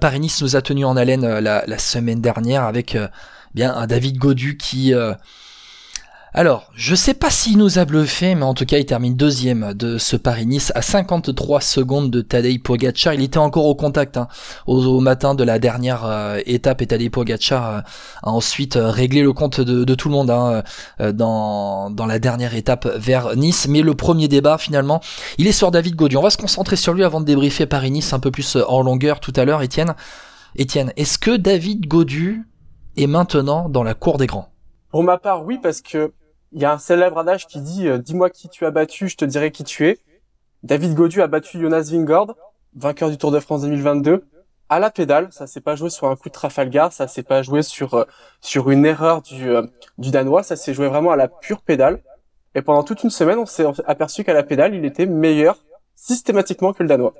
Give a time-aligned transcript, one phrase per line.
[0.00, 2.96] Paris-Nice nous a tenu en haleine la, la, semaine dernière avec
[3.54, 4.94] bien un David Godu qui
[6.32, 9.74] alors, je sais pas s'il nous a bluffé, mais en tout cas, il termine deuxième
[9.74, 13.14] de ce Paris-Nice à 53 secondes de Tadej Pogacar.
[13.14, 14.28] Il était encore au contact hein,
[14.68, 17.80] au, matin de la dernière euh, étape et Tadej Pogacar euh,
[18.22, 20.62] a ensuite euh, réglé le compte de, tout le monde hein,
[21.12, 23.66] dans, dans la dernière étape vers Nice.
[23.68, 25.00] Mais le premier débat, finalement,
[25.38, 26.16] il est sur David Gaudu.
[26.16, 29.18] On va se concentrer sur lui avant de débriefer Paris-Nice un peu plus en longueur
[29.18, 29.96] tout à l'heure, Étienne.
[30.54, 32.46] Étienne, est-ce que David Gaudu
[32.96, 34.48] est maintenant dans la cour des grands?
[34.90, 36.12] Pour ma part, oui, parce que
[36.52, 39.16] il y a un célèbre adage qui dit euh, dis-moi qui tu as battu, je
[39.16, 39.98] te dirai qui tu es.
[40.62, 42.36] David Godu a battu Jonas Vingord,
[42.74, 44.24] vainqueur du Tour de France 2022,
[44.68, 45.28] à la pédale.
[45.30, 48.04] Ça s'est pas joué sur un coup de Trafalgar, ça s'est pas joué sur euh,
[48.40, 49.62] sur une erreur du euh,
[49.98, 52.02] du danois, ça s'est joué vraiment à la pure pédale.
[52.54, 55.64] Et pendant toute une semaine, on s'est aperçu qu'à la pédale, il était meilleur
[55.94, 57.14] systématiquement que le danois.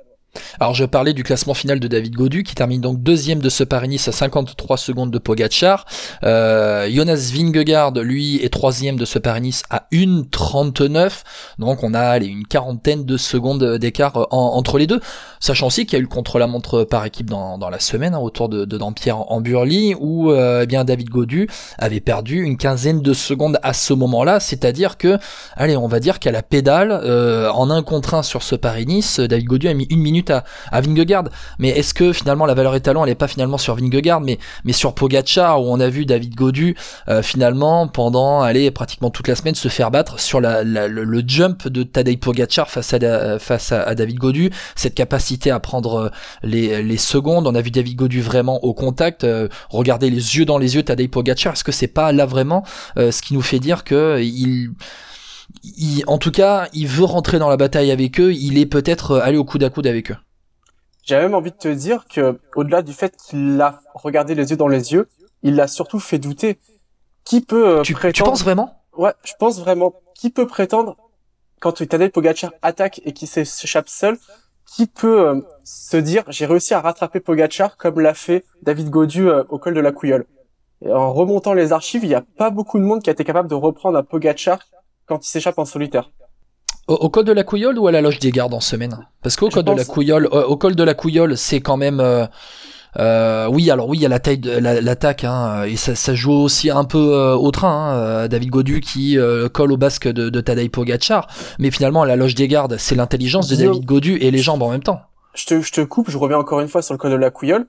[0.59, 3.63] Alors je parlais du classement final de David Godu qui termine donc deuxième de ce
[3.63, 5.85] Paris-Nice à 53 secondes de Pogachar.
[6.23, 11.23] Euh, Jonas Vingegaard lui est troisième de ce Paris-Nice à 1,39.
[11.59, 15.01] Donc on a une quarantaine de secondes d'écart euh, entre les deux.
[15.39, 18.19] Sachant aussi qu'il y a eu le contre-la-montre par équipe dans, dans la semaine hein,
[18.19, 22.57] autour de, de Dampierre en Burly où euh, eh bien David Godu avait perdu une
[22.57, 24.39] quinzaine de secondes à ce moment-là.
[24.39, 25.17] C'est-à-dire que,
[25.55, 29.19] allez, on va dire qu'à la pédale, euh, en un contre un sur ce Paris-Nice,
[29.19, 31.25] David Godu a mis une minute à, Vingegaard.
[31.59, 34.37] Mais est-ce que finalement la valeur étalon elle est pas finalement sur Vingegaard, mais
[34.71, 36.75] sur Pogacar où on a vu David Godu
[37.07, 41.67] euh, finalement pendant aller pratiquement toute la semaine se faire battre sur la, le, jump
[41.67, 46.09] de Tadej Pogacar face à David Godu, cette capacité à prendre euh,
[46.43, 47.47] les, les secondes.
[47.47, 50.83] On a vu David Godu vraiment au contact, euh, regarder les yeux dans les yeux
[50.83, 51.53] Tadej Pogacar.
[51.53, 52.63] Est-ce que c'est pas là vraiment
[52.97, 54.71] ce qui nous fait dire que il
[56.07, 59.37] en tout cas, il veut rentrer dans la bataille avec eux, il est peut-être allé
[59.37, 60.17] au coude à coude avec eux.
[61.03, 64.57] J'ai même envie de te dire que, au-delà du fait qu'il l'a regardé les yeux
[64.57, 65.09] dans les yeux,
[65.41, 66.59] il l'a surtout fait douter.
[67.23, 68.13] Qui peut euh, tu, prétendre...
[68.13, 68.81] Tu penses vraiment?
[68.95, 69.93] Ouais, je pense vraiment.
[70.15, 70.97] Qui peut prétendre,
[71.59, 74.17] quand Tadej Pogacar attaque et qu'il s'échappe seul,
[74.65, 79.27] qui peut euh, se dire j'ai réussi à rattraper Pogacar comme l'a fait David Godu
[79.27, 80.25] euh, au col de la Couillole?
[80.83, 83.23] Et en remontant les archives, il n'y a pas beaucoup de monde qui a été
[83.23, 84.59] capable de reprendre un Pogacar
[85.11, 86.09] quand il s'échappe en solitaire.
[86.87, 88.97] Au, col de la Couillole ou à la loge des gardes en semaine?
[89.21, 91.99] Parce qu'au col de la Couillole, euh, au col de la Couillole, c'est quand même.
[91.99, 92.25] Euh,
[92.97, 96.15] euh, oui, alors oui, il y a la taille de l'attaque, hein, et ça, ça,
[96.15, 98.23] joue aussi un peu au train.
[98.23, 99.17] Hein, David Godu qui
[99.53, 101.27] colle au basque de, de Tadej Pogacar,
[101.59, 104.71] mais finalement la loge des gardes, c'est l'intelligence de David Godu et les jambes en
[104.71, 105.01] même temps.
[105.33, 107.31] Je te, je te coupe, je reviens encore une fois sur le col de la
[107.31, 107.67] Couillole.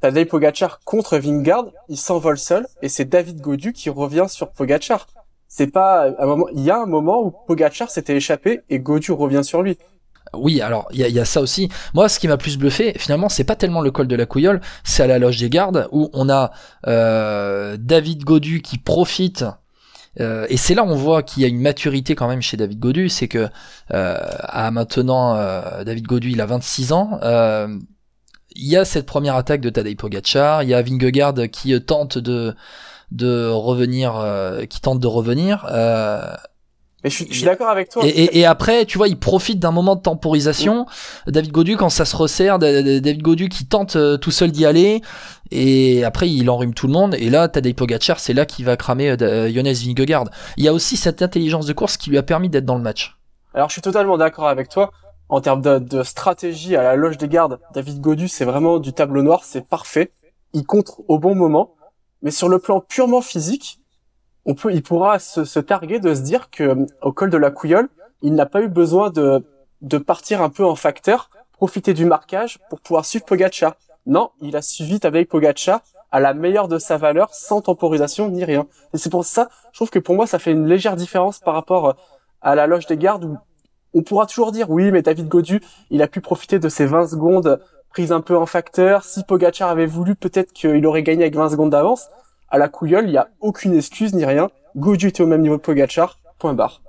[0.00, 5.06] Tadej Pogacar contre Vingard, il s'envole seul, et c'est David Godu qui revient sur Pogacar
[5.56, 6.48] c'est pas un moment.
[6.52, 9.78] Il y a un moment où Pogachar s'était échappé et Godu revient sur lui.
[10.34, 11.70] Oui, alors il y a, ça aussi.
[11.94, 14.60] Moi, ce qui m'a plus bluffé, finalement, c'est pas tellement le col de la Couillole,
[14.84, 16.50] c'est à la loge des gardes où on a
[16.86, 19.46] euh, David Godu qui profite.
[20.20, 22.78] Euh, et c'est là on voit qu'il y a une maturité quand même chez David
[22.78, 23.48] Godu, c'est que
[23.94, 27.18] euh, à maintenant euh, David Godu il a 26 ans.
[27.22, 27.68] Euh,
[28.54, 32.18] il y a cette première attaque de Tadej Pogacar, il y a Vingegaard qui tente
[32.18, 32.54] de
[33.12, 35.66] de revenir, euh, qui tente de revenir.
[35.70, 36.34] Euh,
[37.06, 38.02] mais je suis, d'accord avec toi.
[38.04, 40.86] Et, et, après, tu vois, il profite d'un moment de temporisation.
[41.28, 45.02] David Godu, quand ça se resserre, David Godu qui tente euh, tout seul d'y aller.
[45.52, 47.14] Et après, il enrhume tout le monde.
[47.14, 50.24] Et là, Tadej Pogacar, c'est là qu'il va cramer euh, Jonas Vingegaard.
[50.56, 52.82] Il y a aussi cette intelligence de course qui lui a permis d'être dans le
[52.82, 53.16] match.
[53.54, 54.90] Alors, je suis totalement d'accord avec toi.
[55.28, 58.92] En termes de, de, stratégie à la loge des gardes, David Godu, c'est vraiment du
[58.92, 60.10] tableau noir, c'est parfait.
[60.54, 61.75] Il contre au bon moment.
[62.26, 63.78] Mais sur le plan purement physique,
[64.46, 67.52] on peut, il pourra se, se targuer de se dire que au col de la
[67.52, 67.88] Couillole,
[68.20, 69.46] il n'a pas eu besoin de,
[69.80, 73.76] de partir un peu en facteur, profiter du marquage pour pouvoir suivre Pogacar.
[74.06, 78.42] Non, il a suivi avec Pogacar à la meilleure de sa valeur, sans temporisation ni
[78.42, 78.66] rien.
[78.92, 81.54] Et c'est pour ça, je trouve que pour moi, ça fait une légère différence par
[81.54, 81.94] rapport
[82.40, 83.38] à la loge des gardes où
[83.94, 87.06] on pourra toujours dire oui, mais David Godu, il a pu profiter de ces 20
[87.06, 87.60] secondes
[87.96, 89.04] prise un peu en facteur.
[89.04, 92.08] Si Pogachar avait voulu, peut-être qu'il aurait gagné avec 20 secondes d'avance.
[92.50, 94.50] À la couillole, il n'y a aucune excuse ni rien.
[94.76, 96.18] Goju était au même niveau que Pogachar.
[96.38, 96.82] Point barre.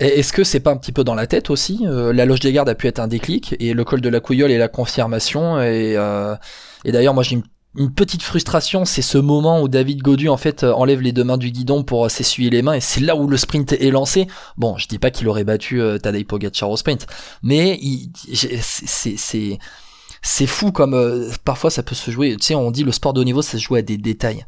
[0.00, 2.52] Est-ce que c'est pas un petit peu dans la tête aussi euh, La loge des
[2.52, 5.58] gardes a pu être un déclic et le col de la couillole est la confirmation.
[5.62, 6.36] Et, euh,
[6.84, 7.36] et d'ailleurs, moi j'ai
[7.76, 11.24] une, petite frustration, c'est ce moment où David Godu en fait euh, enlève les deux
[11.24, 14.26] mains du guidon pour s'essuyer les mains et c'est là où le sprint est lancé.
[14.58, 17.06] Bon, je dis pas qu'il aurait battu Tadej Pogacar au sprint,
[17.42, 17.80] mais
[18.34, 19.58] c'est
[20.22, 22.36] c'est fou comme euh, parfois ça peut se jouer.
[22.36, 24.44] Tu sais, on dit le sport de haut niveau, ça se joue à des détails.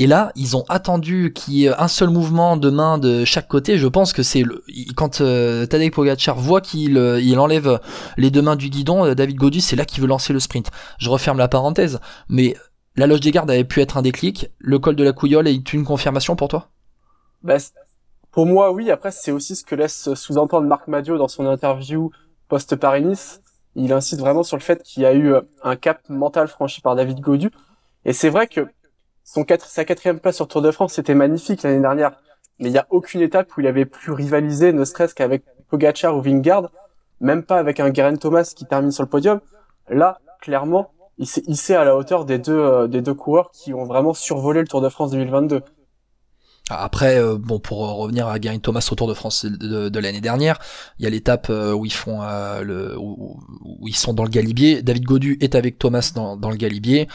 [0.00, 3.48] Et là, ils ont attendu qu'il y ait un seul mouvement de main de chaque
[3.48, 3.78] côté.
[3.78, 4.44] Je pense que c'est
[4.94, 7.80] quand euh, Tadej Pogacar voit qu'il euh, enlève
[8.16, 10.70] les deux mains du guidon, euh, David Godu, c'est là qu'il veut lancer le sprint.
[10.98, 12.54] Je referme la parenthèse, mais
[12.94, 14.48] la loge des gardes avait pu être un déclic.
[14.58, 16.68] Le col de la couillole est une confirmation pour toi?
[17.42, 17.56] Bah,
[18.30, 18.92] Pour moi, oui.
[18.92, 22.12] Après, c'est aussi ce que laisse sous-entendre Marc Madio dans son interview
[22.48, 23.40] post-Paris-Nice.
[23.74, 26.96] Il insiste vraiment sur le fait qu'il y a eu un cap mental franchi par
[26.96, 27.50] David Godu.
[28.04, 28.66] Et c'est vrai que
[29.24, 32.12] son sa quatrième place sur Tour de France, c'était magnifique l'année dernière.
[32.58, 36.16] Mais il n'y a aucune étape où il avait plus rivalisé, ne serait-ce qu'avec Pogacar
[36.16, 36.70] ou Vingard,
[37.20, 39.40] même pas avec un Geraint Thomas qui termine sur le podium.
[39.88, 43.74] Là, clairement, il s'est hissé à la hauteur des deux, euh, des deux coureurs qui
[43.74, 45.62] ont vraiment survolé le Tour de France 2022.
[46.70, 50.58] Après, euh, bon, pour revenir à Geraint Thomas au Tour de France de, l'année dernière,
[50.98, 52.20] il y a l'étape euh, où ils font
[52.62, 53.38] le, où,
[53.86, 54.82] ils sont dans le Galibier.
[54.82, 57.08] David Godu est avec Thomas dans, dans le Galibier.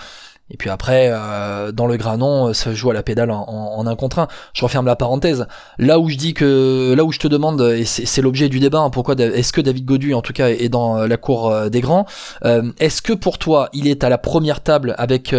[0.49, 3.87] Et puis après, euh, dans le granon, euh, ça joue à la pédale en, en,
[3.87, 4.27] un contre un.
[4.53, 5.47] Je referme la parenthèse.
[5.79, 8.79] Là où je dis que, là où je te demande, et c'est l'objet du débat,
[8.79, 11.81] hein, pourquoi est-ce que David Godu, en tout cas, est dans euh, la cour des
[11.81, 12.05] grands
[12.43, 15.33] Est-ce que pour toi, il est à la première table avec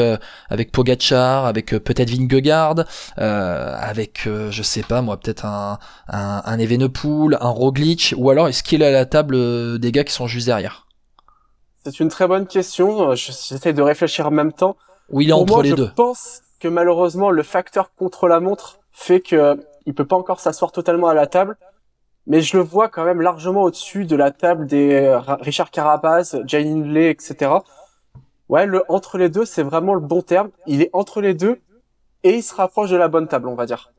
[0.49, 2.85] avec Pogachar, avec peut-être Vingegaard,
[3.17, 5.79] avec je sais pas moi, peut-être un
[6.09, 10.05] un, un Evenepoel, un Roglic, ou alors est-ce qu'il est à la table des gars
[10.05, 10.87] qui sont juste derrière?
[11.85, 13.15] C'est une très bonne question.
[13.15, 14.77] J'essaie de réfléchir en même temps.
[15.11, 15.87] Ou il est entre les deux.
[15.87, 20.41] Je pense que malheureusement le facteur contre la montre fait que il peut pas encore
[20.41, 21.57] s'asseoir totalement à la table,
[22.27, 26.41] mais je le vois quand même largement au-dessus de la table des euh, Richard Carapaz,
[26.47, 27.53] Jay Hindley, etc.
[28.49, 30.51] Ouais, le entre les deux, c'est vraiment le bon terme.
[30.67, 31.61] Il est entre les deux
[32.23, 33.93] et il se rapproche de la bonne table, on va dire.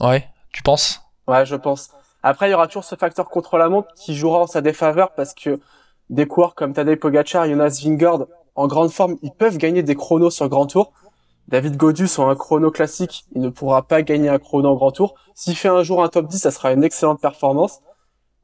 [0.00, 1.00] Ouais, tu penses?
[1.26, 1.90] Ouais, je pense.
[2.22, 5.12] Après, il y aura toujours ce facteur contre la montre qui jouera en sa défaveur
[5.14, 5.60] parce que
[6.10, 10.30] des coureurs comme Tadej Pogacar, Jonas Vingegaard en grande forme, ils peuvent gagner des chronos
[10.30, 10.92] sur Grand Tour.
[11.48, 14.92] David Godu sur un chrono classique, il ne pourra pas gagner un chrono en Grand
[14.92, 15.14] Tour.
[15.34, 17.80] S'il fait un jour un top 10, ça sera une excellente performance.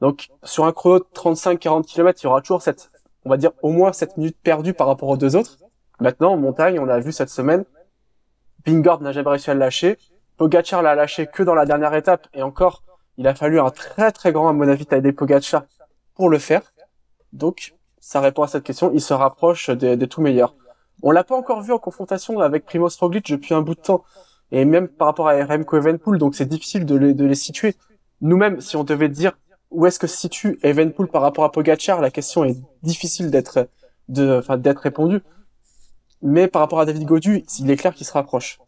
[0.01, 2.91] Donc sur un chrono de 35-40 km, il y aura toujours cette,
[3.25, 5.59] on va dire au moins cette minute perdue par rapport aux deux autres.
[6.01, 7.65] Maintenant en montagne, on a vu cette semaine,
[8.65, 9.99] Bingard n'a jamais réussi à le lâcher.
[10.37, 12.83] Pogacar l'a lâché que dans la dernière étape et encore,
[13.19, 15.15] il a fallu un très très grand à mon avis Tadej
[16.15, 16.73] pour le faire.
[17.33, 18.91] Donc ça répond à cette question.
[18.93, 20.55] Il se rapproche des, tout meilleurs.
[21.03, 24.05] On l'a pas encore vu en confrontation avec Primoz Roglic depuis un bout de temps,
[24.53, 27.77] et même par rapport à Remco Evenpool, donc c'est difficile de les, de les situer.
[28.21, 29.39] Nous-mêmes, si on devait dire
[29.71, 33.69] où est-ce que se situe Evenpool par rapport à Pogacar, la question est difficile d'être
[34.09, 35.21] de, enfin, d'être répondue.
[36.23, 38.59] Mais par rapport à David Godu, il est clair qu'il se rapproche.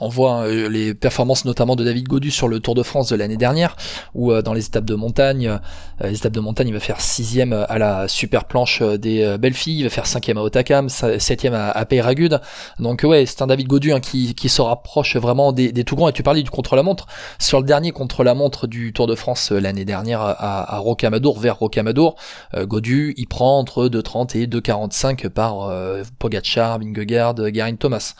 [0.00, 3.16] On voit euh, les performances notamment de David Godu sur le Tour de France de
[3.16, 3.76] l'année dernière,
[4.14, 7.02] où euh, dans les étapes de montagne, euh, les étapes de montagne, il va faire
[7.02, 11.70] sixième à la super planche des belles il va faire cinquième à Otakam, septième à,
[11.70, 12.40] à Peyragude.
[12.78, 15.82] Donc ouais, c'est un David Godu hein, qui, qui se rapproche vraiment des, des.
[15.82, 17.06] Et tu parlais du contre-la-montre.
[17.38, 22.16] Sur le dernier contre-la-montre du Tour de France l'année dernière à, Rocamadour, vers Rocamadour,
[22.56, 25.70] Godu, il prend entre 2,30 et 2,45 par
[26.18, 28.14] Pogacar, Vingegaard, Garin Thomas.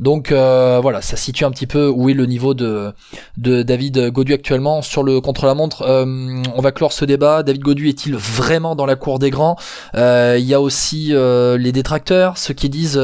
[0.00, 2.92] Donc euh, voilà, ça situe un petit peu où est le niveau de,
[3.36, 5.82] David Godu actuellement sur le contre-la-montre.
[5.82, 7.42] Euh, on va clore ce débat.
[7.42, 9.56] David Godu est-il vraiment dans la cour des grands?
[9.94, 13.00] Euh, Il y a aussi les détracteurs, ceux qui disent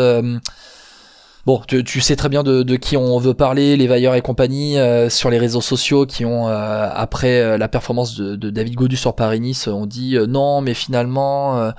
[1.46, 5.08] Bon, tu, sais très bien de, qui on veut parler, les Vailleurs et compagnie, euh,
[5.08, 9.14] sur les réseaux sociaux qui ont, euh, après euh, la performance de, David Godu sur
[9.14, 11.72] Paris-Nice, ont dit non, mais finalement,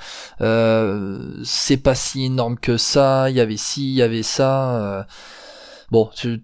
[1.44, 5.06] c'est pas si énorme que ça, il y avait ci, il y avait ça.
[5.92, 6.44] bon, tu,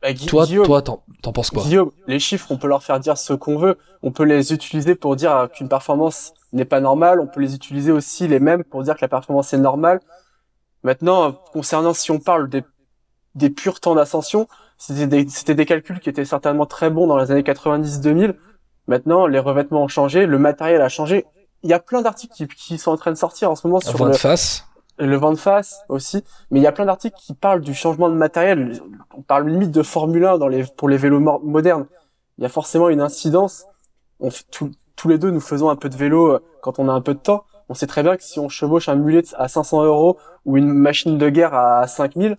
[0.00, 1.64] bah, toi, toi, t'en penses quoi?
[1.64, 4.94] Guillaume, les chiffres, on peut leur faire dire ce qu'on veut, on peut les utiliser
[4.94, 8.82] pour dire qu'une performance n'est pas normale, on peut les utiliser aussi les mêmes pour
[8.82, 10.00] dire que la performance est normale
[10.88, 12.64] Maintenant, concernant si on parle des,
[13.34, 17.18] des purs temps d'ascension, c'était des, c'était des calculs qui étaient certainement très bons dans
[17.18, 18.36] les années 90-2000.
[18.86, 21.26] Maintenant, les revêtements ont changé, le matériel a changé.
[21.62, 23.80] Il y a plein d'articles qui, qui sont en train de sortir en ce moment
[23.80, 24.64] sur le vent de face.
[24.98, 28.08] Le vent de face aussi, mais il y a plein d'articles qui parlent du changement
[28.08, 28.80] de matériel.
[29.14, 31.84] On parle limite de Formule 1 dans les pour les vélos modernes.
[32.38, 33.66] Il y a forcément une incidence.
[34.20, 37.02] On, tous les deux, nous faisons un peu de vélo euh, quand on a un
[37.02, 39.84] peu de temps on sait très bien que si on chevauche un mulet à 500
[39.84, 42.36] euros ou une machine de guerre à 5000,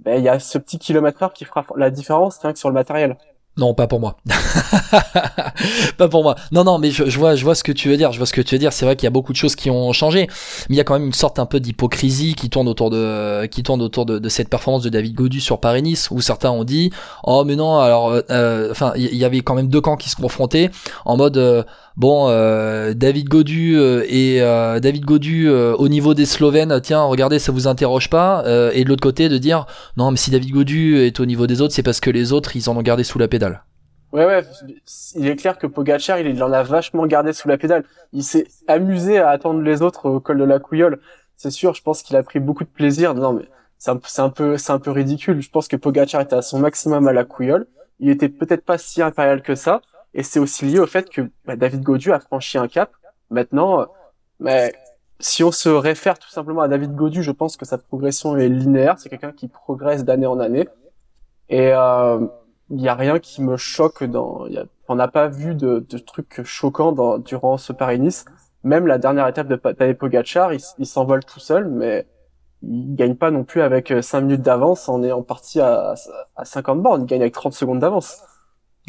[0.00, 2.68] ben, il y a ce petit kilomètre heure qui fera la différence rien que sur
[2.68, 3.16] le matériel.
[3.56, 4.16] Non, pas pour moi.
[5.96, 6.36] pas pour moi.
[6.52, 8.12] Non, non, mais je, vois, je vois ce que tu veux dire.
[8.12, 8.72] Je vois ce que tu veux dire.
[8.72, 10.26] C'est vrai qu'il y a beaucoup de choses qui ont changé,
[10.68, 13.46] mais il y a quand même une sorte un peu d'hypocrisie qui tourne autour de,
[13.46, 16.90] qui tourne autour de, cette performance de David Godu sur Paris-Nice, où certains ont dit,
[17.22, 20.10] oh mais non, alors, euh, euh, enfin, il y, avait quand même deux camps qui
[20.10, 20.70] se confrontaient
[21.04, 21.62] en mode, euh,
[21.96, 22.28] bon,
[22.94, 23.78] David Godu
[24.08, 28.88] et David Godu au niveau des Slovènes, tiens, regardez, ça vous interroge pas, et de
[28.88, 29.66] l'autre côté de dire,
[29.96, 32.56] non, mais si David Godu est au niveau des autres, c'est parce que les autres,
[32.56, 33.62] ils en ont gardé sous la pédale.
[34.14, 34.44] Ouais, ouais,
[35.16, 37.84] il est clair que Pogacar, il en a vachement gardé sous la pédale.
[38.12, 41.00] Il s'est amusé à attendre les autres au col de la Couillole.
[41.36, 43.14] C'est sûr, je pense qu'il a pris beaucoup de plaisir.
[43.14, 45.42] Non, mais c'est un, peu, c'est un peu ridicule.
[45.42, 47.66] Je pense que Pogacar était à son maximum à la Couillole.
[47.98, 49.82] Il était peut-être pas si impérial que ça.
[50.14, 52.92] Et c'est aussi lié au fait que bah, David Gaudu a franchi un cap.
[53.30, 53.86] Maintenant, euh,
[54.38, 54.72] mais
[55.18, 58.48] si on se réfère tout simplement à David Gaudu, je pense que sa progression est
[58.48, 58.96] linéaire.
[58.96, 60.68] C'est quelqu'un qui progresse d'année en année.
[61.48, 62.24] Et euh,
[62.70, 64.46] il y a rien qui me choque dans.
[64.46, 68.24] Y a, on n'a pas vu de, de trucs choquants dans, durant ce Paris-Nice.
[68.62, 72.06] Même la dernière étape de Tadej Pogacar, il, s'envole tout seul, mais
[72.62, 75.94] il gagne pas non plus avec 5 minutes d'avance en est parti à,
[76.36, 77.02] à 50 bornes.
[77.02, 78.22] Il gagne avec 30 secondes d'avance.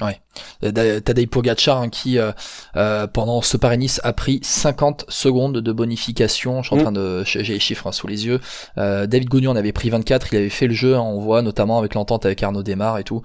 [0.02, 0.20] Ouais.
[0.64, 2.32] Euh, Tadej Pogacar hein, qui euh,
[2.76, 6.62] euh, pendant ce Paris-Nice a pris 50 secondes de bonification.
[6.62, 6.82] Je suis en mm.
[6.82, 8.42] train de j'ai les chiffres hein, sous les yeux.
[8.78, 10.34] Euh, David Gognon en avait pris 24.
[10.34, 10.96] Il avait fait le jeu.
[10.96, 13.22] Hein, on voit notamment avec l'entente avec Arnaud Desmar et tout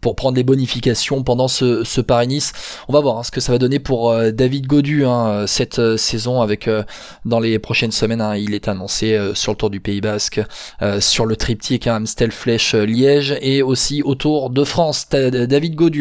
[0.00, 2.52] pour prendre des bonifications pendant ce, ce Paris-Nice.
[2.88, 5.04] On va voir hein, ce que ça va donner pour David Godu
[5.46, 6.68] cette saison avec
[7.24, 8.24] dans les prochaines semaines.
[8.36, 10.40] il est annoncé sur le Tour du Pays Basque,
[11.00, 15.06] sur le triptyque Amstel Flèche Liège et aussi autour de France.
[15.50, 15.98] David Godu